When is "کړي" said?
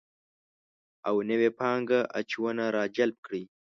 3.25-3.43